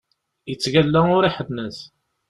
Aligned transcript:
Yettgalla 0.49 1.01
ur 1.17 1.23
iḥennet! 1.25 1.77